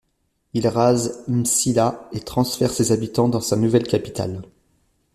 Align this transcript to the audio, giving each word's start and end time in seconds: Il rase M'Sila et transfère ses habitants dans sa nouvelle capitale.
Il 0.55 0.67
rase 0.67 1.23
M'Sila 1.27 2.09
et 2.11 2.21
transfère 2.21 2.71
ses 2.71 2.91
habitants 2.91 3.29
dans 3.29 3.39
sa 3.39 3.55
nouvelle 3.55 3.85
capitale. 3.85 4.41